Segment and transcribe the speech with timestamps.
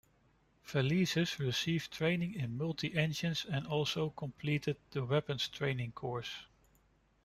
[0.63, 6.47] Felices received training in multi-engines and also completed the weapons training course.